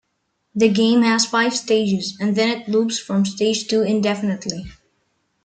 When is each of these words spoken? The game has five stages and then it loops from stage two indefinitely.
The 0.55 0.67
game 0.67 1.03
has 1.03 1.27
five 1.27 1.55
stages 1.55 2.17
and 2.19 2.35
then 2.35 2.49
it 2.59 2.67
loops 2.67 2.97
from 2.97 3.23
stage 3.23 3.67
two 3.67 3.83
indefinitely. 3.83 4.65